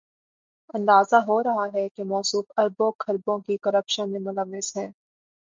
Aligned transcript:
اندازہ 0.73 1.15
ہو 1.27 1.41
رہا 1.43 1.65
ہے 1.73 1.87
کہ 1.89 2.03
موصوف 2.03 2.45
اربوں، 2.57 2.91
کھربوں 2.99 3.37
کی 3.39 3.57
کرپشن 3.57 4.11
میں 4.11 4.19
ملوث 4.21 4.75
ہیں۔ 4.77 4.89